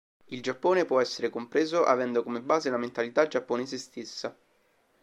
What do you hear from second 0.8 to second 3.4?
può essere compreso avendo come base la mentalità